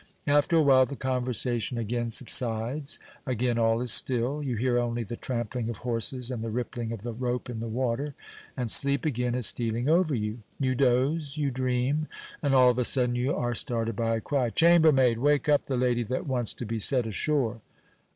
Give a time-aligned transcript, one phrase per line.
[0.25, 5.15] After a while the conversation again subsides; again all is still; you hear only the
[5.15, 8.15] trampling of horses and the rippling of the rope in the water,
[8.57, 10.39] and sleep again is stealing over you.
[10.59, 12.07] You doze, you dream,
[12.41, 15.19] and all of a sudden you are started by a cry, "Chambermaid!
[15.19, 17.61] wake up the lady that wants to be set ashore."